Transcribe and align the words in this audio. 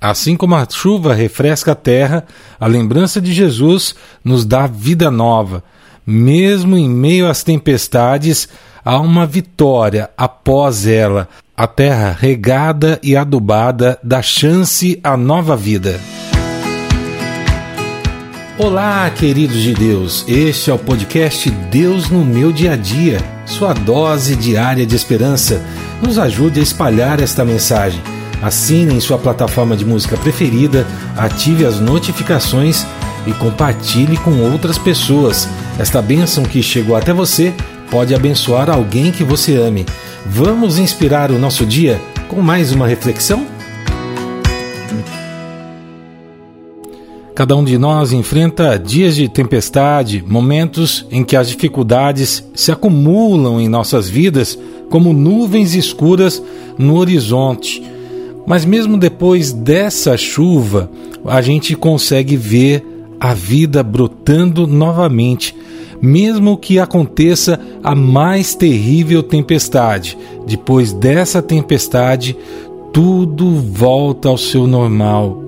Assim 0.00 0.34
como 0.34 0.54
a 0.54 0.66
chuva 0.66 1.12
refresca 1.12 1.72
a 1.72 1.74
terra, 1.74 2.24
a 2.58 2.66
lembrança 2.66 3.20
de 3.20 3.34
Jesus 3.34 3.94
nos 4.24 4.46
dá 4.46 4.66
vida 4.66 5.10
nova. 5.10 5.62
Mesmo 6.06 6.74
em 6.78 6.88
meio 6.88 7.28
às 7.28 7.42
tempestades, 7.42 8.48
há 8.82 8.98
uma 8.98 9.26
vitória 9.26 10.08
após 10.16 10.86
ela. 10.86 11.28
A 11.54 11.66
terra 11.66 12.16
regada 12.18 12.98
e 13.02 13.14
adubada 13.14 13.98
dá 14.02 14.22
chance 14.22 14.98
à 15.04 15.18
nova 15.18 15.54
vida. 15.54 16.00
Olá, 18.56 19.10
queridos 19.10 19.60
de 19.60 19.74
Deus. 19.74 20.24
Este 20.26 20.70
é 20.70 20.74
o 20.74 20.78
podcast 20.78 21.50
Deus 21.50 22.08
no 22.08 22.24
meu 22.24 22.52
dia 22.52 22.72
a 22.72 22.76
dia, 22.76 23.18
sua 23.44 23.74
dose 23.74 24.34
diária 24.34 24.86
de 24.86 24.96
esperança. 24.96 25.62
Nos 26.02 26.18
ajude 26.18 26.58
a 26.58 26.62
espalhar 26.62 27.20
esta 27.20 27.44
mensagem 27.44 28.00
Assine 28.42 28.94
em 28.94 29.00
sua 29.00 29.18
plataforma 29.18 29.76
de 29.76 29.84
música 29.84 30.16
preferida, 30.16 30.86
ative 31.16 31.66
as 31.66 31.78
notificações 31.78 32.86
e 33.26 33.32
compartilhe 33.32 34.16
com 34.16 34.40
outras 34.40 34.78
pessoas. 34.78 35.48
Esta 35.78 36.00
bênção 36.00 36.44
que 36.44 36.62
chegou 36.62 36.96
até 36.96 37.12
você 37.12 37.52
pode 37.90 38.14
abençoar 38.14 38.70
alguém 38.70 39.10
que 39.10 39.24
você 39.24 39.56
ame. 39.56 39.84
Vamos 40.24 40.78
inspirar 40.78 41.30
o 41.30 41.38
nosso 41.38 41.66
dia 41.66 42.00
com 42.28 42.40
mais 42.40 42.72
uma 42.72 42.86
reflexão? 42.86 43.46
Cada 47.34 47.56
um 47.56 47.64
de 47.64 47.78
nós 47.78 48.12
enfrenta 48.12 48.78
dias 48.78 49.16
de 49.16 49.28
tempestade, 49.28 50.22
momentos 50.26 51.06
em 51.10 51.24
que 51.24 51.36
as 51.36 51.48
dificuldades 51.48 52.44
se 52.54 52.70
acumulam 52.70 53.60
em 53.60 53.68
nossas 53.68 54.08
vidas 54.08 54.58
como 54.90 55.12
nuvens 55.12 55.74
escuras 55.74 56.42
no 56.76 56.98
horizonte. 56.98 57.82
Mas 58.46 58.64
mesmo 58.64 58.96
depois 58.96 59.52
dessa 59.52 60.16
chuva, 60.16 60.90
a 61.24 61.40
gente 61.40 61.76
consegue 61.76 62.36
ver 62.36 62.84
a 63.18 63.34
vida 63.34 63.82
brotando 63.82 64.66
novamente, 64.66 65.54
mesmo 66.00 66.56
que 66.56 66.78
aconteça 66.78 67.60
a 67.82 67.94
mais 67.94 68.54
terrível 68.54 69.22
tempestade. 69.22 70.16
Depois 70.46 70.92
dessa 70.92 71.42
tempestade, 71.42 72.34
tudo 72.92 73.50
volta 73.56 74.28
ao 74.28 74.38
seu 74.38 74.66
normal. 74.66 75.42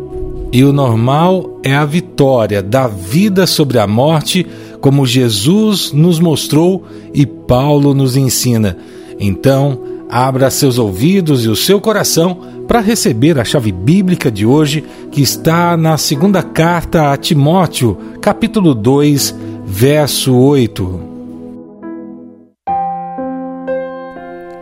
E 0.52 0.62
o 0.64 0.72
normal 0.72 1.58
é 1.62 1.74
a 1.74 1.86
vitória 1.86 2.62
da 2.62 2.86
vida 2.86 3.46
sobre 3.46 3.78
a 3.78 3.86
morte, 3.86 4.46
como 4.82 5.06
Jesus 5.06 5.92
nos 5.92 6.20
mostrou 6.20 6.84
e 7.14 7.24
Paulo 7.24 7.94
nos 7.94 8.16
ensina. 8.16 8.76
Então, 9.18 9.80
abra 10.12 10.50
seus 10.50 10.76
ouvidos 10.76 11.46
e 11.46 11.48
o 11.48 11.56
seu 11.56 11.80
coração 11.80 12.38
para 12.68 12.80
receber 12.80 13.38
a 13.38 13.44
chave 13.44 13.72
bíblica 13.72 14.30
de 14.30 14.44
hoje, 14.44 14.84
que 15.10 15.22
está 15.22 15.74
na 15.74 15.96
segunda 15.96 16.42
carta 16.42 17.10
a 17.10 17.16
Timóteo, 17.16 17.96
capítulo 18.20 18.74
2, 18.74 19.34
verso 19.64 20.36
8. 20.36 21.00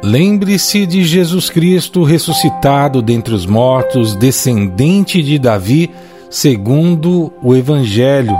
Lembre-se 0.04 0.86
de 0.86 1.02
Jesus 1.02 1.50
Cristo 1.50 2.04
ressuscitado 2.04 3.02
dentre 3.02 3.34
os 3.34 3.44
mortos, 3.44 4.14
descendente 4.14 5.20
de 5.20 5.36
Davi, 5.36 5.90
segundo 6.30 7.32
o 7.42 7.56
Evangelho. 7.56 8.36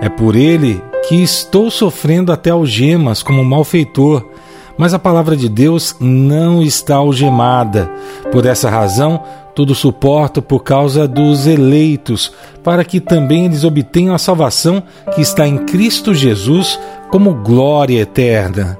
É 0.00 0.08
por 0.08 0.36
ele 0.36 0.80
que 1.08 1.16
estou 1.16 1.72
sofrendo 1.72 2.30
até 2.30 2.50
algemas 2.50 3.20
como 3.20 3.44
malfeitor 3.44 4.31
mas 4.76 4.94
a 4.94 4.98
palavra 4.98 5.36
de 5.36 5.48
Deus 5.48 5.94
não 6.00 6.62
está 6.62 6.96
algemada. 6.96 7.90
Por 8.30 8.46
essa 8.46 8.70
razão, 8.70 9.22
tudo 9.54 9.74
suporto 9.74 10.40
por 10.40 10.60
causa 10.60 11.06
dos 11.06 11.46
eleitos, 11.46 12.32
para 12.62 12.84
que 12.84 13.00
também 13.00 13.44
eles 13.46 13.64
obtenham 13.64 14.14
a 14.14 14.18
salvação 14.18 14.82
que 15.14 15.20
está 15.20 15.46
em 15.46 15.58
Cristo 15.58 16.14
Jesus 16.14 16.78
como 17.10 17.34
glória 17.34 18.00
eterna. 18.00 18.78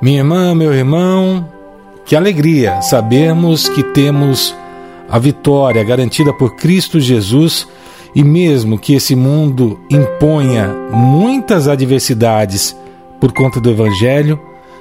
Minha 0.00 0.18
irmã, 0.18 0.54
meu 0.54 0.72
irmão, 0.72 1.48
que 2.04 2.16
alegria 2.16 2.80
sabermos 2.82 3.68
que 3.68 3.82
temos 3.82 4.54
a 5.08 5.18
vitória 5.18 5.82
garantida 5.84 6.32
por 6.32 6.56
Cristo 6.56 6.98
Jesus 6.98 7.66
e 8.14 8.22
mesmo 8.22 8.78
que 8.78 8.94
esse 8.94 9.16
mundo 9.16 9.80
imponha 9.90 10.68
muitas 10.92 11.66
adversidades, 11.66 12.76
por 13.24 13.32
conta 13.32 13.58
do 13.58 13.70
Evangelho, 13.70 14.38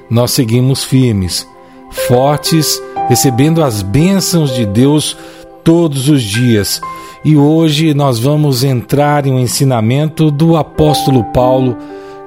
nós 0.10 0.32
seguimos 0.32 0.84
firmes, 0.84 1.48
fortes, 1.90 2.84
recebendo 3.08 3.64
as 3.64 3.82
bênçãos 3.82 4.54
de 4.54 4.66
Deus 4.66 5.16
todos 5.64 6.10
os 6.10 6.22
dias. 6.22 6.82
E 7.24 7.38
hoje 7.38 7.94
nós 7.94 8.20
vamos 8.20 8.66
entrar 8.66 9.26
em 9.26 9.32
um 9.32 9.40
ensinamento 9.40 10.30
do 10.30 10.58
apóstolo 10.58 11.24
Paulo, 11.32 11.78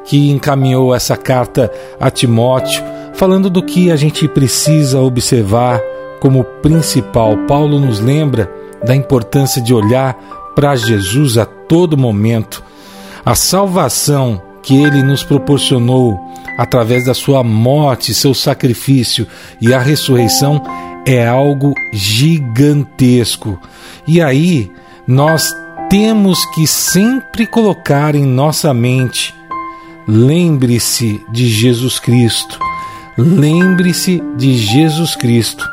que 0.06 0.30
encaminhou 0.30 0.94
essa 0.94 1.18
carta 1.18 1.70
a 2.00 2.10
Timóteo, 2.10 2.82
falando 3.12 3.50
do 3.50 3.62
que 3.62 3.90
a 3.90 3.96
gente 3.96 4.26
precisa 4.26 5.02
observar 5.02 5.82
como 6.18 6.44
principal. 6.62 7.36
Paulo 7.46 7.78
nos 7.78 8.00
lembra 8.00 8.50
da 8.82 8.96
importância 8.96 9.60
de 9.60 9.74
olhar 9.74 10.14
para 10.54 10.74
Jesus 10.76 11.36
a 11.36 11.44
todo 11.44 11.94
momento. 11.94 12.64
A 13.22 13.34
salvação 13.34 14.45
que 14.66 14.76
ele 14.76 15.00
nos 15.00 15.22
proporcionou 15.22 16.20
através 16.58 17.06
da 17.06 17.14
sua 17.14 17.44
morte, 17.44 18.12
seu 18.12 18.34
sacrifício 18.34 19.26
e 19.60 19.72
a 19.72 19.78
ressurreição 19.78 20.60
é 21.06 21.26
algo 21.26 21.72
gigantesco. 21.92 23.60
E 24.08 24.20
aí 24.20 24.68
nós 25.06 25.54
temos 25.88 26.44
que 26.46 26.66
sempre 26.66 27.46
colocar 27.46 28.16
em 28.16 28.26
nossa 28.26 28.74
mente: 28.74 29.32
lembre-se 30.06 31.24
de 31.30 31.48
Jesus 31.48 32.00
Cristo. 32.00 32.58
Lembre-se 33.16 34.20
de 34.36 34.58
Jesus 34.58 35.14
Cristo. 35.14 35.64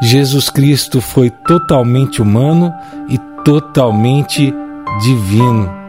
Jesus 0.00 0.48
Cristo 0.48 1.00
foi 1.00 1.28
totalmente 1.28 2.22
humano 2.22 2.72
e 3.08 3.18
totalmente 3.44 4.54
divino. 5.02 5.87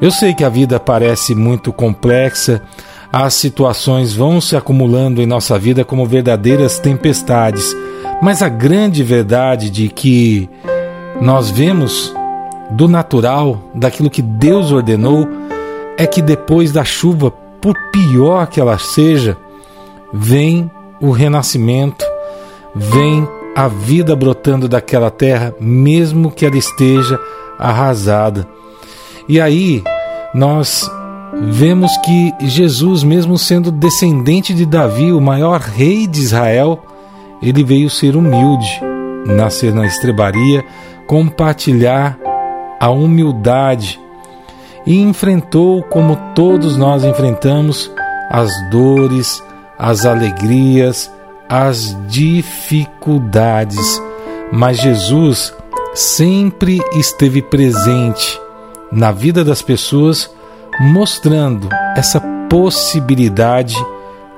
Eu 0.00 0.12
sei 0.12 0.32
que 0.32 0.44
a 0.44 0.48
vida 0.48 0.78
parece 0.78 1.34
muito 1.34 1.72
complexa, 1.72 2.62
as 3.12 3.34
situações 3.34 4.14
vão 4.14 4.40
se 4.40 4.54
acumulando 4.54 5.20
em 5.20 5.26
nossa 5.26 5.58
vida 5.58 5.84
como 5.84 6.06
verdadeiras 6.06 6.78
tempestades, 6.78 7.74
mas 8.22 8.40
a 8.40 8.48
grande 8.48 9.02
verdade 9.02 9.70
de 9.70 9.88
que 9.88 10.48
nós 11.20 11.50
vemos 11.50 12.14
do 12.70 12.86
natural, 12.86 13.70
daquilo 13.74 14.10
que 14.10 14.22
Deus 14.22 14.70
ordenou, 14.70 15.26
é 15.96 16.06
que 16.06 16.22
depois 16.22 16.70
da 16.70 16.84
chuva, 16.84 17.30
por 17.30 17.74
pior 17.90 18.46
que 18.46 18.60
ela 18.60 18.78
seja, 18.78 19.36
vem 20.12 20.70
o 21.00 21.10
renascimento, 21.10 22.04
vem 22.72 23.26
a 23.56 23.66
vida 23.66 24.14
brotando 24.14 24.68
daquela 24.68 25.10
terra, 25.10 25.52
mesmo 25.58 26.30
que 26.30 26.46
ela 26.46 26.56
esteja 26.56 27.18
arrasada. 27.58 28.46
E 29.28 29.40
aí 29.40 29.82
nós 30.34 30.90
vemos 31.50 31.94
que 31.98 32.32
Jesus, 32.40 33.02
mesmo 33.02 33.36
sendo 33.36 33.70
descendente 33.70 34.54
de 34.54 34.64
Davi, 34.64 35.12
o 35.12 35.20
maior 35.20 35.60
rei 35.60 36.06
de 36.06 36.20
Israel, 36.20 36.82
ele 37.42 37.62
veio 37.62 37.90
ser 37.90 38.16
humilde, 38.16 38.80
nascer 39.26 39.74
na 39.74 39.86
estrebaria, 39.86 40.64
compartilhar 41.06 42.18
a 42.80 42.88
humildade 42.88 44.00
e 44.86 45.00
enfrentou, 45.00 45.82
como 45.82 46.16
todos 46.34 46.76
nós 46.76 47.04
enfrentamos, 47.04 47.90
as 48.30 48.50
dores, 48.70 49.42
as 49.78 50.06
alegrias, 50.06 51.12
as 51.48 51.96
dificuldades. 52.08 54.00
Mas 54.50 54.78
Jesus 54.78 55.54
sempre 55.94 56.80
esteve 56.94 57.42
presente 57.42 58.40
na 58.90 59.12
vida 59.12 59.44
das 59.44 59.62
pessoas, 59.62 60.30
mostrando 60.80 61.68
essa 61.96 62.20
possibilidade 62.48 63.76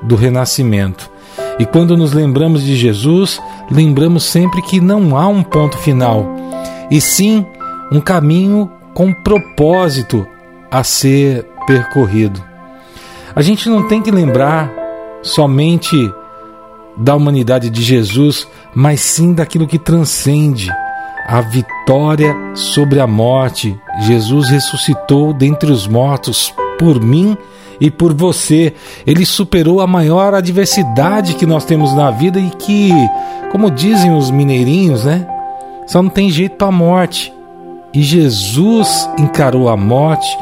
do 0.03 0.17
renascimento. 0.17 1.11
E 1.59 1.67
quando 1.67 1.97
nos 1.97 2.13
lembramos 2.13 2.63
de 2.63 2.75
Jesus, 2.75 3.41
lembramos 3.71 4.25
sempre 4.25 4.63
que 4.63 4.81
não 4.81 5.17
há 5.17 5.29
um 5.29 5.43
ponto 5.43 5.77
final, 5.79 6.27
e 6.91 7.01
sim 7.01 7.47
um 7.93 8.01
caminho 8.01 8.71
com 8.95 9.13
propósito 9.13 10.27
a 10.71 10.83
ser 10.83 11.47
percorrido. 11.67 12.43
A 13.35 13.43
gente 13.43 13.69
não 13.69 13.87
tem 13.87 14.03
que 14.03 14.11
lembrar 14.11 14.73
somente 15.23 16.13
da 16.97 17.15
humanidade 17.15 17.71
de 17.71 17.83
Jesus, 17.83 18.47
mas 18.75 19.01
sim 19.01 19.33
daquilo 19.33 19.67
que 19.67 19.79
transcende 19.79 20.71
a 21.31 21.41
vitória 21.41 22.37
sobre 22.55 22.99
a 22.99 23.07
morte. 23.07 23.79
Jesus 24.01 24.49
ressuscitou 24.49 25.33
dentre 25.33 25.71
os 25.71 25.87
mortos 25.87 26.53
por 26.77 27.01
mim 27.01 27.37
e 27.81 27.89
por 27.89 28.13
você. 28.13 28.75
Ele 29.07 29.25
superou 29.25 29.81
a 29.81 29.87
maior 29.87 30.35
adversidade 30.35 31.35
que 31.35 31.47
nós 31.47 31.65
temos 31.65 31.95
na 31.95 32.11
vida 32.11 32.41
e 32.41 32.51
que, 32.51 32.91
como 33.53 33.71
dizem 33.71 34.13
os 34.13 34.29
mineirinhos, 34.29 35.05
né? 35.05 35.25
Só 35.87 36.03
não 36.03 36.11
tem 36.11 36.29
jeito 36.31 36.57
para 36.57 36.67
a 36.67 36.73
morte. 36.73 37.33
E 37.95 38.03
Jesus 38.03 39.09
encarou 39.17 39.69
a 39.69 39.77
morte, 39.77 40.37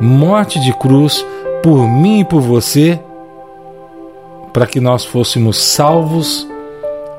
morte 0.00 0.58
de 0.58 0.72
cruz, 0.72 1.24
por 1.62 1.86
mim 1.86 2.20
e 2.20 2.24
por 2.24 2.40
você, 2.40 2.98
para 4.52 4.66
que 4.66 4.80
nós 4.80 5.04
fôssemos 5.04 5.62
salvos 5.62 6.48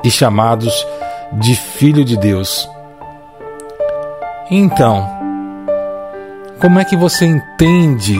e 0.03 0.11
chamados 0.11 0.73
de 1.31 1.55
Filho 1.55 2.03
de 2.03 2.17
Deus. 2.17 2.72
Então, 4.51 5.07
como 6.59 6.79
é 6.79 6.85
que 6.85 6.95
você 6.95 7.25
entende 7.25 8.19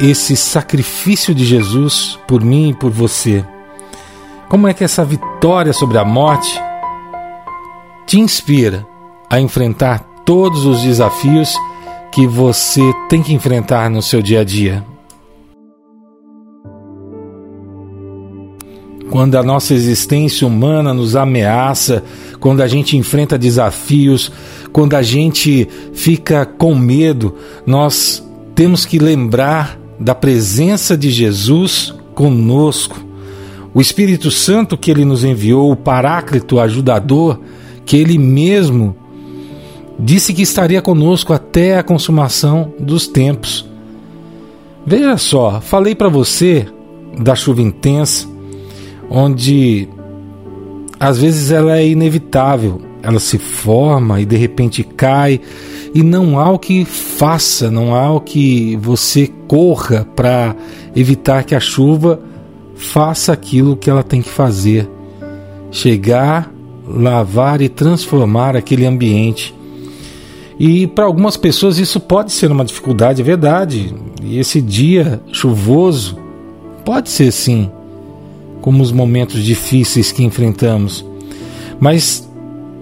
esse 0.00 0.36
sacrifício 0.36 1.34
de 1.34 1.44
Jesus 1.44 2.18
por 2.26 2.42
mim 2.42 2.70
e 2.70 2.74
por 2.74 2.90
você? 2.90 3.44
Como 4.48 4.68
é 4.68 4.74
que 4.74 4.84
essa 4.84 5.04
vitória 5.04 5.72
sobre 5.72 5.98
a 5.98 6.04
morte 6.04 6.60
te 8.06 8.18
inspira 8.18 8.86
a 9.30 9.40
enfrentar 9.40 10.00
todos 10.24 10.64
os 10.66 10.82
desafios 10.82 11.54
que 12.12 12.26
você 12.26 12.82
tem 13.08 13.22
que 13.22 13.32
enfrentar 13.32 13.88
no 13.88 14.02
seu 14.02 14.20
dia 14.20 14.40
a 14.40 14.44
dia? 14.44 14.84
Quando 19.08 19.36
a 19.36 19.42
nossa 19.42 19.74
existência 19.74 20.46
humana 20.46 20.92
nos 20.92 21.16
ameaça, 21.16 22.04
quando 22.38 22.62
a 22.62 22.68
gente 22.68 22.96
enfrenta 22.96 23.38
desafios, 23.38 24.30
quando 24.72 24.94
a 24.94 25.02
gente 25.02 25.68
fica 25.92 26.44
com 26.44 26.74
medo, 26.74 27.34
nós 27.66 28.22
temos 28.54 28.84
que 28.84 28.98
lembrar 28.98 29.78
da 29.98 30.14
presença 30.14 30.96
de 30.96 31.10
Jesus 31.10 31.94
conosco. 32.14 32.98
O 33.72 33.80
Espírito 33.80 34.30
Santo 34.30 34.76
que 34.76 34.90
ele 34.90 35.04
nos 35.04 35.24
enviou, 35.24 35.70
o 35.70 35.76
Paráclito 35.76 36.58
ajudador, 36.58 37.40
que 37.84 37.96
ele 37.96 38.18
mesmo 38.18 38.96
disse 39.98 40.32
que 40.32 40.42
estaria 40.42 40.80
conosco 40.80 41.32
até 41.32 41.78
a 41.78 41.82
consumação 41.82 42.72
dos 42.78 43.06
tempos. 43.06 43.68
Veja 44.86 45.16
só, 45.18 45.60
falei 45.60 45.94
para 45.94 46.08
você 46.08 46.66
da 47.18 47.34
chuva 47.34 47.60
intensa, 47.60 48.26
onde 49.10 49.88
às 50.98 51.18
vezes 51.18 51.50
ela 51.50 51.76
é 51.76 51.86
inevitável, 51.86 52.80
ela 53.02 53.18
se 53.18 53.38
forma 53.38 54.20
e 54.20 54.24
de 54.24 54.36
repente 54.36 54.84
cai, 54.84 55.40
e 55.92 56.02
não 56.02 56.38
há 56.38 56.50
o 56.50 56.58
que 56.58 56.84
faça, 56.84 57.70
não 57.70 57.94
há 57.94 58.12
o 58.12 58.20
que 58.20 58.76
você 58.76 59.28
corra 59.48 60.06
para 60.14 60.54
evitar 60.94 61.42
que 61.42 61.54
a 61.54 61.60
chuva 61.60 62.20
faça 62.76 63.32
aquilo 63.32 63.76
que 63.76 63.90
ela 63.90 64.04
tem 64.04 64.22
que 64.22 64.28
fazer: 64.28 64.88
chegar, 65.70 66.52
lavar 66.86 67.60
e 67.60 67.68
transformar 67.68 68.54
aquele 68.54 68.86
ambiente. 68.86 69.54
E 70.58 70.86
para 70.86 71.06
algumas 71.06 71.36
pessoas 71.36 71.78
isso 71.78 71.98
pode 71.98 72.32
ser 72.32 72.52
uma 72.52 72.64
dificuldade, 72.64 73.22
é 73.22 73.24
verdade. 73.24 73.94
E 74.22 74.38
esse 74.38 74.60
dia 74.60 75.20
chuvoso 75.32 76.18
pode 76.84 77.08
ser 77.08 77.32
sim, 77.32 77.70
como 78.60 78.82
os 78.82 78.92
momentos 78.92 79.42
difíceis 79.42 80.12
que 80.12 80.24
enfrentamos. 80.24 81.04
Mas 81.78 82.28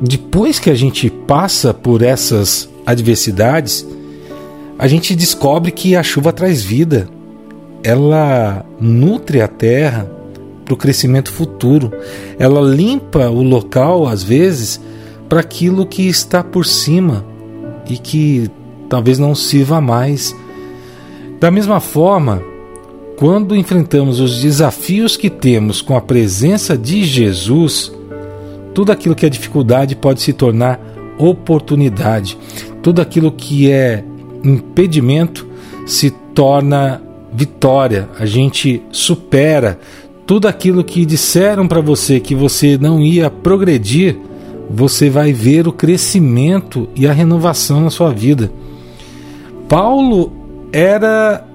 depois 0.01 0.59
que 0.59 0.71
a 0.71 0.75
gente 0.75 1.11
passa 1.11 1.73
por 1.73 2.03
essas 2.03 2.69
adversidades, 2.87 3.87
a 4.79 4.87
gente 4.87 5.15
descobre 5.15 5.71
que 5.73 5.97
a 5.97 6.03
chuva 6.03 6.33
traz 6.33 6.63
vida. 6.63 7.09
Ela 7.83 8.65
nutre 8.81 9.41
a 9.41 9.49
terra 9.49 10.11
para 10.65 10.75
o 10.75 10.77
crescimento 10.77 11.33
futuro. 11.33 11.93
Ela 12.39 12.61
limpa 12.61 13.29
o 13.29 13.43
local, 13.43 14.07
às 14.07 14.23
vezes, 14.23 14.81
para 15.29 15.41
aquilo 15.41 15.87
que 15.87 16.09
está 16.09 16.45
por 16.45 16.65
cima 16.65 17.25
e 17.89 17.99
que 17.99 18.51
talvez 18.89 19.19
não 19.19 19.35
sirva 19.35 19.81
mais. 19.81 20.35
Da 21.41 21.51
mesma 21.51 21.81
forma, 21.81 22.43
quando 23.19 23.57
enfrentamos 23.57 24.21
os 24.21 24.41
desafios 24.41 25.17
que 25.17 25.29
temos 25.29 25.83
com 25.83 25.97
a 25.97 26.01
presença 26.01 26.79
de 26.79 27.03
Jesus, 27.03 27.93
tudo 28.73 28.93
aquilo 28.93 29.17
que 29.17 29.27
é 29.27 29.29
dificuldade 29.29 29.97
pode 29.97 30.23
se 30.23 30.33
tornar 30.33 30.81
oportunidade. 31.19 32.39
Tudo 32.81 33.03
aquilo 33.03 33.33
que 33.33 33.73
é 33.73 34.05
impedimento 34.45 35.49
se 35.85 36.13
torna 36.33 37.03
vitória. 37.33 38.09
A 38.21 38.25
gente 38.25 38.81
supera 38.93 39.81
tudo 40.25 40.47
aquilo 40.47 40.85
que 40.85 41.05
disseram 41.05 41.67
para 41.67 41.81
você 41.81 42.21
que 42.21 42.37
você 42.37 42.79
não 42.79 43.01
ia 43.01 43.29
progredir, 43.29 44.17
você 44.71 45.11
vai 45.11 45.33
ver 45.33 45.67
o 45.67 45.73
crescimento 45.73 46.89
e 46.95 47.05
a 47.05 47.13
renovação 47.13 47.81
na 47.81 47.91
sua 47.91 48.13
vida. 48.13 48.53
Paulo 49.69 50.31
era 50.73 51.48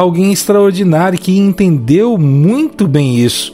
alguém 0.00 0.32
extraordinário 0.32 1.18
que 1.18 1.36
entendeu 1.36 2.16
muito 2.16 2.86
bem 2.86 3.18
isso 3.18 3.52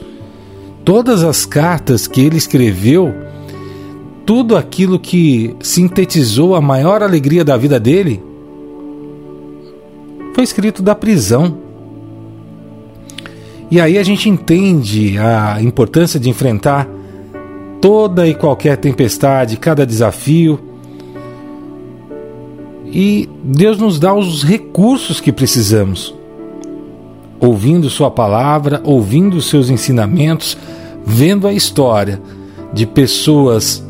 todas 0.85 1.23
as 1.23 1.47
cartas 1.47 2.05
que 2.05 2.21
ele 2.21 2.37
escreveu, 2.37 3.11
tudo 4.23 4.55
aquilo 4.55 4.99
que 4.99 5.55
sintetizou 5.59 6.55
a 6.55 6.61
maior 6.61 7.01
alegria 7.01 7.43
da 7.43 7.57
vida 7.57 7.79
dele, 7.79 8.23
foi 10.35 10.43
escrito 10.43 10.83
da 10.83 10.93
prisão. 10.93 11.57
E 13.71 13.81
aí 13.81 13.97
a 13.97 14.03
gente 14.03 14.29
entende 14.29 15.17
a 15.17 15.59
importância 15.61 16.19
de 16.19 16.29
enfrentar 16.29 16.87
toda 17.81 18.27
e 18.27 18.35
qualquer 18.35 18.77
tempestade, 18.77 19.57
cada 19.57 19.85
desafio. 19.87 20.59
E 22.85 23.27
Deus 23.43 23.79
nos 23.79 23.99
dá 23.99 24.13
os 24.13 24.43
recursos 24.43 25.19
que 25.19 25.31
precisamos. 25.31 26.14
Ouvindo 27.39 27.89
Sua 27.89 28.09
palavra, 28.09 28.81
ouvindo 28.83 29.37
os 29.37 29.49
seus 29.49 29.69
ensinamentos, 29.69 30.57
vendo 31.05 31.47
a 31.47 31.53
história 31.53 32.21
de 32.73 32.85
pessoas 32.85 33.85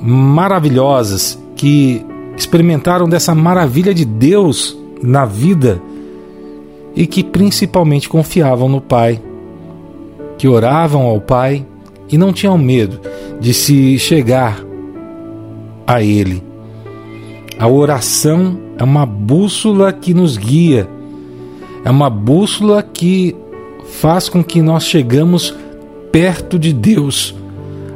maravilhosas 0.00 1.38
que 1.56 2.04
experimentaram 2.36 3.08
dessa 3.08 3.34
maravilha 3.34 3.92
de 3.92 4.04
Deus 4.04 4.76
na 5.02 5.24
vida 5.24 5.80
e 6.94 7.06
que 7.06 7.22
principalmente 7.22 8.08
confiavam 8.08 8.68
no 8.68 8.80
Pai, 8.80 9.20
que 10.36 10.46
oravam 10.46 11.02
ao 11.02 11.20
Pai 11.20 11.66
e 12.08 12.16
não 12.16 12.32
tinham 12.32 12.56
medo 12.56 13.00
de 13.40 13.52
se 13.52 13.98
chegar 13.98 14.64
a 15.86 16.02
Ele. 16.02 16.42
A 17.58 17.66
oração 17.66 18.58
é 18.78 18.84
uma 18.84 19.04
bússola 19.04 19.92
que 19.92 20.14
nos 20.14 20.36
guia, 20.36 20.88
é 21.88 21.90
uma 21.90 22.10
bússola 22.10 22.82
que 22.82 23.34
faz 23.98 24.28
com 24.28 24.44
que 24.44 24.60
nós 24.60 24.84
chegamos 24.84 25.54
perto 26.12 26.58
de 26.58 26.70
Deus. 26.70 27.34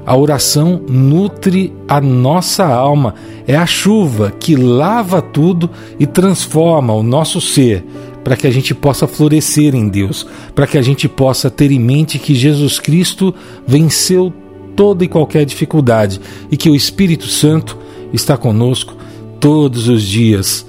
A 0.06 0.16
oração 0.16 0.80
nutre 0.88 1.74
a 1.86 2.00
nossa 2.00 2.64
alma, 2.64 3.14
é 3.46 3.54
a 3.54 3.66
chuva 3.66 4.30
que 4.30 4.56
lava 4.56 5.20
tudo 5.20 5.68
e 6.00 6.06
transforma 6.06 6.94
o 6.94 7.02
nosso 7.02 7.38
ser 7.38 7.84
para 8.24 8.34
que 8.34 8.46
a 8.46 8.50
gente 8.50 8.74
possa 8.74 9.06
florescer 9.06 9.74
em 9.74 9.86
Deus, 9.90 10.26
para 10.54 10.66
que 10.66 10.78
a 10.78 10.82
gente 10.82 11.06
possa 11.06 11.50
ter 11.50 11.70
em 11.70 11.78
mente 11.78 12.18
que 12.18 12.34
Jesus 12.34 12.80
Cristo 12.80 13.34
venceu 13.66 14.32
toda 14.74 15.04
e 15.04 15.08
qualquer 15.08 15.44
dificuldade 15.44 16.18
e 16.50 16.56
que 16.56 16.70
o 16.70 16.74
Espírito 16.74 17.26
Santo 17.26 17.76
está 18.10 18.38
conosco 18.38 18.96
todos 19.38 19.86
os 19.86 20.02
dias. 20.02 20.64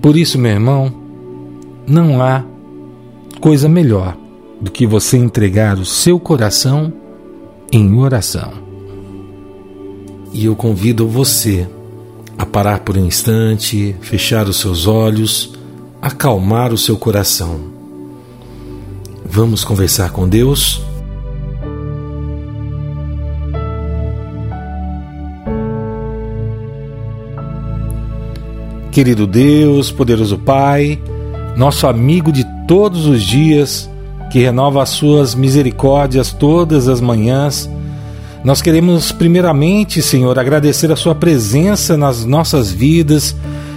Por 0.00 0.16
isso, 0.16 0.38
meu 0.38 0.52
irmão, 0.52 1.05
não 1.86 2.20
há 2.20 2.44
coisa 3.40 3.68
melhor 3.68 4.16
do 4.60 4.70
que 4.70 4.86
você 4.86 5.16
entregar 5.16 5.78
o 5.78 5.84
seu 5.84 6.18
coração 6.18 6.92
em 7.70 7.96
oração. 7.98 8.52
E 10.32 10.44
eu 10.46 10.56
convido 10.56 11.06
você 11.08 11.68
a 12.36 12.44
parar 12.44 12.80
por 12.80 12.96
um 12.96 13.06
instante, 13.06 13.94
fechar 14.00 14.48
os 14.48 14.58
seus 14.58 14.86
olhos, 14.86 15.54
acalmar 16.02 16.72
o 16.72 16.78
seu 16.78 16.96
coração. 16.96 17.60
Vamos 19.24 19.64
conversar 19.64 20.10
com 20.10 20.28
Deus? 20.28 20.82
Querido 28.90 29.26
Deus, 29.26 29.90
poderoso 29.90 30.38
Pai, 30.38 30.98
nosso 31.56 31.86
amigo 31.86 32.30
de 32.30 32.44
todos 32.66 33.06
os 33.06 33.22
dias, 33.22 33.88
que 34.30 34.40
renova 34.40 34.82
as 34.82 34.90
suas 34.90 35.34
misericórdias 35.34 36.32
todas 36.32 36.88
as 36.88 37.00
manhãs. 37.00 37.70
Nós 38.44 38.60
queremos, 38.60 39.10
primeiramente, 39.10 40.02
Senhor, 40.02 40.38
agradecer 40.38 40.92
a 40.92 40.96
Sua 40.96 41.14
presença 41.14 41.96
nas 41.96 42.24
nossas 42.24 42.70
vidas, 42.70 43.34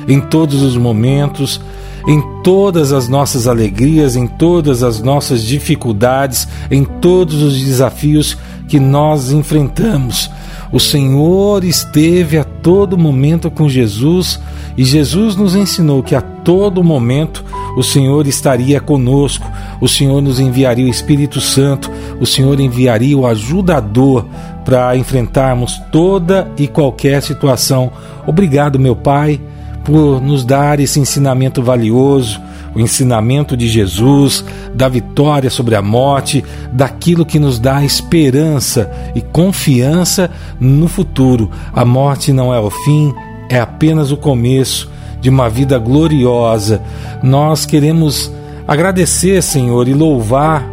em 0.07 0.19
todos 0.19 0.61
os 0.61 0.75
momentos, 0.75 1.61
em 2.07 2.21
todas 2.43 2.91
as 2.91 3.07
nossas 3.07 3.47
alegrias, 3.47 4.15
em 4.15 4.27
todas 4.27 4.83
as 4.83 5.01
nossas 5.01 5.43
dificuldades, 5.43 6.47
em 6.69 6.83
todos 6.83 7.41
os 7.41 7.59
desafios 7.59 8.37
que 8.67 8.79
nós 8.79 9.31
enfrentamos. 9.31 10.29
O 10.71 10.79
Senhor 10.79 11.63
esteve 11.63 12.37
a 12.37 12.43
todo 12.43 12.97
momento 12.97 13.49
com 13.49 13.67
Jesus 13.67 14.39
e 14.77 14.83
Jesus 14.83 15.35
nos 15.35 15.55
ensinou 15.55 16.03
que 16.03 16.15
a 16.15 16.21
todo 16.21 16.83
momento 16.83 17.43
o 17.75 17.83
Senhor 17.83 18.27
estaria 18.27 18.79
conosco, 18.79 19.45
o 19.79 19.87
Senhor 19.87 20.21
nos 20.21 20.39
enviaria 20.39 20.85
o 20.85 20.89
Espírito 20.89 21.39
Santo, 21.39 21.91
o 22.19 22.25
Senhor 22.25 22.59
enviaria 22.59 23.17
o 23.17 23.25
ajudador 23.25 24.25
para 24.65 24.95
enfrentarmos 24.95 25.81
toda 25.91 26.49
e 26.57 26.67
qualquer 26.67 27.21
situação. 27.21 27.91
Obrigado, 28.27 28.79
meu 28.79 28.95
Pai, 28.95 29.39
por 29.83 30.21
nos 30.21 30.43
dar 30.45 30.79
esse 30.79 30.99
ensinamento 30.99 31.63
valioso 31.63 32.39
o 32.73 32.79
ensinamento 32.79 33.57
de 33.57 33.67
Jesus, 33.67 34.43
da 34.73 34.87
vitória 34.87 35.49
sobre 35.49 35.75
a 35.75 35.81
morte, 35.81 36.43
daquilo 36.71 37.25
que 37.25 37.39
nos 37.39 37.59
dá 37.59 37.83
esperança 37.83 38.91
e 39.15 39.21
confiança 39.21 40.29
no 40.59 40.87
futuro. 40.87 41.49
A 41.73 41.83
morte 41.83 42.31
não 42.31 42.53
é 42.53 42.59
o 42.59 42.69
fim, 42.69 43.13
é 43.49 43.59
apenas 43.59 44.11
o 44.11 44.17
começo 44.17 44.89
de 45.21 45.29
uma 45.29 45.49
vida 45.49 45.77
gloriosa. 45.77 46.81
Nós 47.21 47.65
queremos 47.65 48.31
agradecer, 48.67 49.41
Senhor, 49.41 49.87
e 49.87 49.93
louvar 49.93 50.67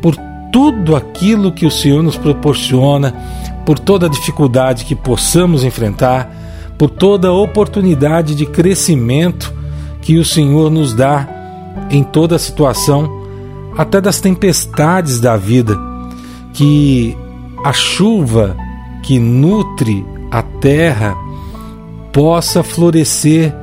por 0.00 0.14
tudo 0.52 0.96
aquilo 0.96 1.52
que 1.52 1.66
o 1.66 1.70
Senhor 1.70 2.02
nos 2.02 2.16
proporciona, 2.16 3.14
por 3.64 3.78
toda 3.78 4.06
a 4.06 4.10
dificuldade 4.10 4.84
que 4.84 4.94
possamos 4.94 5.64
enfrentar, 5.64 6.30
por 6.76 6.90
toda 6.90 7.28
a 7.28 7.32
oportunidade 7.32 8.34
de 8.34 8.46
crescimento 8.46 9.52
que 10.00 10.16
o 10.16 10.24
Senhor 10.24 10.70
nos 10.70 10.94
dá 10.94 11.28
em 11.90 12.02
toda 12.02 12.38
situação, 12.38 13.18
até 13.76 14.00
das 14.00 14.20
tempestades 14.20 15.20
da 15.20 15.36
vida, 15.36 15.76
que 16.52 17.16
a 17.64 17.72
chuva 17.72 18.56
que 19.02 19.18
nutre 19.18 20.04
a 20.30 20.42
terra 20.42 21.16
possa 22.12 22.62
florescer 22.62 23.54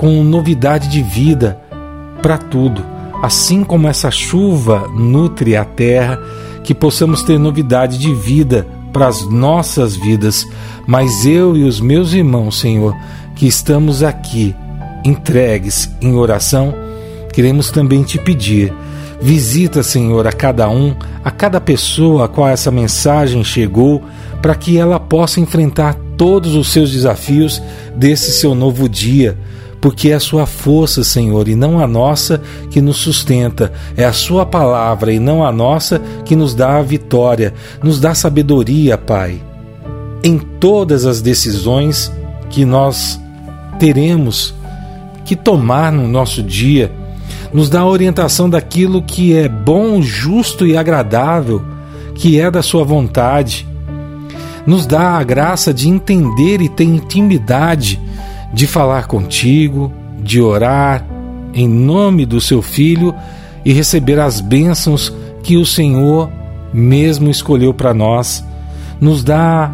com 0.00 0.24
novidade 0.24 0.88
de 0.88 1.02
vida 1.02 1.60
para 2.22 2.38
tudo. 2.38 2.82
Assim 3.22 3.62
como 3.62 3.86
essa 3.86 4.10
chuva 4.10 4.88
nutre 4.96 5.54
a 5.54 5.62
terra, 5.62 6.18
que 6.64 6.74
possamos 6.74 7.22
ter 7.22 7.38
novidade 7.38 7.98
de 7.98 8.14
vida 8.14 8.66
para 8.94 9.08
as 9.08 9.28
nossas 9.28 9.94
vidas. 9.94 10.48
Mas 10.86 11.26
eu 11.26 11.54
e 11.54 11.64
os 11.64 11.82
meus 11.82 12.14
irmãos, 12.14 12.58
Senhor, 12.60 12.96
que 13.36 13.46
estamos 13.46 14.02
aqui 14.02 14.56
entregues 15.04 15.90
em 16.00 16.14
oração, 16.14 16.72
queremos 17.30 17.70
também 17.70 18.02
te 18.02 18.18
pedir. 18.18 18.72
Visita, 19.20 19.82
Senhor, 19.82 20.26
a 20.26 20.32
cada 20.32 20.66
um, 20.70 20.96
a 21.22 21.30
cada 21.30 21.60
pessoa 21.60 22.24
a 22.24 22.28
qual 22.28 22.48
essa 22.48 22.70
mensagem 22.70 23.44
chegou, 23.44 24.02
para 24.40 24.54
que 24.54 24.78
ela 24.78 24.98
possa 24.98 25.40
enfrentar 25.40 25.94
todos 26.16 26.54
os 26.54 26.72
seus 26.72 26.90
desafios 26.90 27.62
desse 27.94 28.32
seu 28.32 28.54
novo 28.54 28.88
dia, 28.88 29.36
porque 29.80 30.10
é 30.10 30.14
a 30.14 30.20
sua 30.20 30.46
força, 30.46 31.02
Senhor, 31.02 31.48
e 31.48 31.54
não 31.54 31.80
a 31.80 31.86
nossa 31.86 32.40
que 32.70 32.80
nos 32.80 32.98
sustenta, 32.98 33.72
é 33.96 34.04
a 34.04 34.12
sua 34.12 34.44
palavra 34.44 35.12
e 35.12 35.18
não 35.18 35.44
a 35.44 35.50
nossa 35.50 36.00
que 36.24 36.36
nos 36.36 36.54
dá 36.54 36.76
a 36.78 36.82
vitória, 36.82 37.54
nos 37.82 37.98
dá 37.98 38.14
sabedoria, 38.14 38.98
Pai, 38.98 39.40
em 40.22 40.38
todas 40.38 41.06
as 41.06 41.22
decisões 41.22 42.12
que 42.50 42.64
nós 42.64 43.18
teremos 43.78 44.54
que 45.24 45.34
tomar 45.34 45.90
no 45.90 46.06
nosso 46.06 46.42
dia 46.42 46.92
nos 47.52 47.68
dá 47.68 47.80
a 47.80 47.86
orientação 47.86 48.48
daquilo 48.48 49.02
que 49.02 49.34
é 49.34 49.48
bom, 49.48 50.00
justo 50.00 50.66
e 50.66 50.76
agradável, 50.76 51.62
que 52.14 52.40
é 52.40 52.50
da 52.50 52.62
Sua 52.62 52.84
vontade. 52.84 53.66
Nos 54.66 54.86
dá 54.86 55.12
a 55.12 55.24
graça 55.24 55.74
de 55.74 55.88
entender 55.88 56.60
e 56.60 56.68
ter 56.68 56.84
intimidade, 56.84 58.00
de 58.52 58.66
falar 58.66 59.06
contigo, 59.06 59.92
de 60.22 60.40
orar 60.40 61.04
em 61.54 61.68
nome 61.68 62.26
do 62.26 62.40
Seu 62.40 62.62
Filho 62.62 63.14
e 63.64 63.72
receber 63.72 64.18
as 64.18 64.40
bênçãos 64.40 65.12
que 65.42 65.56
o 65.56 65.66
Senhor 65.66 66.30
mesmo 66.72 67.30
escolheu 67.30 67.74
para 67.74 67.92
nós. 67.92 68.44
Nos 69.00 69.24
dá 69.24 69.72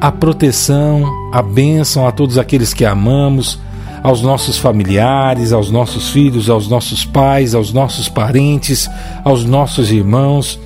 a 0.00 0.10
proteção, 0.10 1.04
a 1.32 1.42
bênção 1.42 2.06
a 2.06 2.12
todos 2.12 2.38
aqueles 2.38 2.72
que 2.72 2.84
amamos 2.84 3.58
aos 4.02 4.22
nossos 4.22 4.56
familiares, 4.56 5.52
aos 5.52 5.70
nossos 5.70 6.08
filhos, 6.08 6.48
aos 6.48 6.68
nossos 6.68 7.04
pais, 7.04 7.54
aos 7.54 7.72
nossos 7.72 8.08
parentes, 8.08 8.88
aos 9.24 9.44
nossos 9.44 9.90
irmãos. 9.90 10.58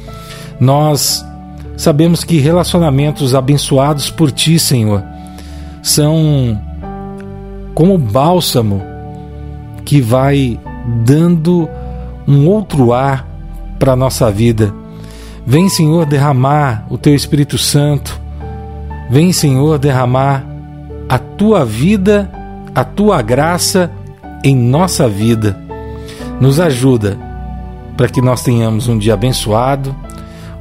Nós 0.61 1.25
sabemos 1.77 2.23
que 2.23 2.39
relacionamentos 2.39 3.35
abençoados 3.35 4.09
por 4.09 4.31
Ti, 4.31 4.59
Senhor, 4.59 5.03
são 5.83 6.61
como 7.75 7.99
bálsamo 7.99 8.83
que 9.85 10.01
vai 10.01 10.59
dando 11.05 11.69
um 12.27 12.49
outro 12.49 12.93
ar 12.93 13.29
para 13.79 13.93
a 13.93 13.97
nossa 13.97 14.31
vida. 14.31 14.73
Vem, 15.47 15.69
Senhor, 15.69 16.07
derramar 16.07 16.87
o 16.89 16.97
Teu 16.97 17.15
Espírito 17.15 17.59
Santo. 17.59 18.19
Vem, 19.11 19.33
Senhor, 19.33 19.79
derramar 19.79 20.47
a 21.09 21.19
Tua 21.19 21.65
vida 21.65 22.31
a 22.75 22.83
tua 22.83 23.23
graça 23.23 23.91
em 24.43 24.57
nossa 24.57 25.09
vida. 25.09 25.59
Nos 26.41 26.59
ajuda 26.59 27.17
para 27.97 28.09
que 28.09 28.21
nós 28.21 28.43
tenhamos 28.43 28.89
um 28.89 28.99
dia 28.99 29.15
abençoado, 29.15 29.95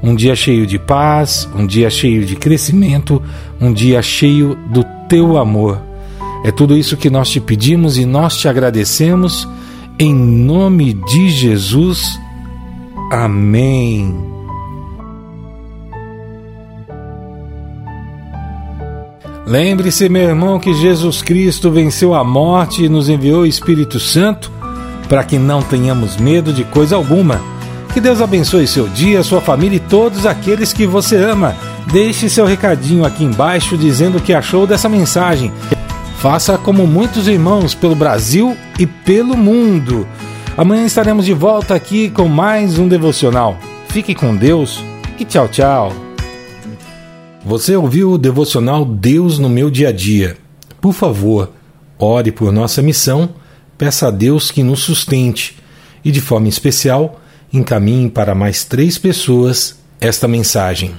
um 0.02 0.14
dia 0.16 0.36
cheio 0.36 0.68
de 0.68 0.78
paz, 0.78 1.50
um 1.56 1.66
dia 1.66 1.90
cheio 1.90 2.26
de 2.26 2.36
crescimento, 2.36 3.22
um 3.60 3.74
dia 3.74 4.02
cheio 4.02 4.56
do 4.70 4.84
teu 5.10 5.38
amor. 5.38 5.82
É 6.44 6.52
tudo 6.52 6.78
isso 6.78 6.98
que 6.98 7.10
nós 7.10 7.30
te 7.30 7.40
pedimos 7.40 7.98
e 7.98 8.06
nós 8.06 8.36
te 8.38 8.48
agradecemos. 8.48 9.48
Em 9.98 10.14
nome 10.14 10.94
de 10.94 11.30
Jesus. 11.30 12.20
Amém. 13.12 14.14
Lembre-se, 19.46 20.10
meu 20.10 20.24
irmão, 20.24 20.60
que 20.60 20.74
Jesus 20.74 21.22
Cristo 21.22 21.70
venceu 21.70 22.14
a 22.16 22.24
morte 22.24 22.84
e 22.84 22.90
nos 22.90 23.08
enviou 23.08 23.42
o 23.42 23.46
Espírito 23.46 24.00
Santo 24.00 24.52
para 25.08 25.24
que 25.24 25.38
não 25.38 25.62
tenhamos 25.62 26.18
medo 26.18 26.52
de 26.52 26.64
coisa 26.64 26.96
alguma. 26.96 27.42
Que 27.94 28.02
Deus 28.02 28.22
abençoe 28.22 28.66
seu 28.66 28.88
dia, 28.88 29.22
sua 29.22 29.42
família 29.42 29.78
e 29.78 29.80
todos 29.80 30.26
aqueles 30.26 30.74
que 30.74 30.88
você 30.88 31.18
ama. 31.18 31.56
Deixe 31.92 32.30
seu 32.30 32.46
recadinho 32.46 33.06
aqui 33.06 33.24
embaixo 33.24 33.78
dizendo 33.78 34.18
o 34.18 34.22
que 34.22 34.34
achou 34.34 34.66
dessa 34.66 34.90
mensagem. 34.90 35.52
Faça 36.24 36.58
como 36.58 36.88
muitos 36.88 37.28
irmãos 37.28 37.76
pelo 37.76 37.96
Brasil 37.96 38.56
e 38.80 38.88
pelo 38.88 39.36
mundo. 39.36 40.08
Amanhã 40.56 40.86
estaremos 40.86 41.26
de 41.26 41.34
volta 41.34 41.76
aqui 41.76 42.10
com 42.10 42.30
mais 42.30 42.80
um 42.80 42.88
devocional. 42.88 43.58
Fique 43.90 44.16
com 44.16 44.34
Deus 44.34 44.82
e 45.20 45.26
tchau, 45.26 45.50
tchau. 45.50 45.92
Você 47.44 47.76
ouviu 47.76 48.14
o 48.14 48.18
devocional 48.18 48.86
Deus 48.86 49.38
no 49.38 49.50
meu 49.50 49.70
dia 49.70 49.90
a 49.90 49.92
dia. 49.92 50.38
Por 50.80 50.94
favor, 50.94 51.52
ore 52.00 52.32
por 52.32 52.54
nossa 52.54 52.82
missão, 52.82 53.32
peça 53.78 54.08
a 54.08 54.10
Deus 54.10 54.50
que 54.50 54.64
nos 54.64 54.80
sustente 54.80 55.58
e, 56.06 56.10
de 56.10 56.22
forma 56.22 56.48
especial, 56.48 57.20
encaminhe 57.52 58.10
para 58.10 58.34
mais 58.34 58.64
três 58.64 58.98
pessoas 58.98 59.78
esta 60.00 60.26
mensagem. 60.26 60.96